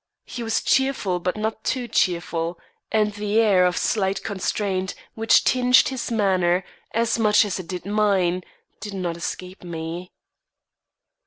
[0.25, 2.57] He was cheerful but not too cheerful;
[2.91, 7.85] and the air of slight constraint which tinged his manner, as much as it did
[7.85, 8.41] mine,
[8.79, 10.11] did not escape me.